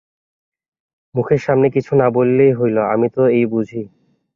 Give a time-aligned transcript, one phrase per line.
[1.15, 3.81] মুখের সামনে কিছু না বলিলেই হইল, আমি তো এই বুঝি।